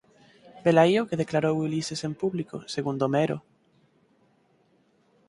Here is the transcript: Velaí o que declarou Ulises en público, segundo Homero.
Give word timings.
Velaí 0.65 0.95
o 1.01 1.07
que 1.09 1.21
declarou 1.23 1.55
Ulises 1.65 2.01
en 2.07 2.13
público, 2.21 2.57
segundo 2.75 3.05
Homero. 3.05 3.37